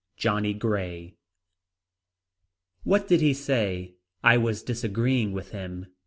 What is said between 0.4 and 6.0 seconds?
GREY What did he say. I was disagreeing with him.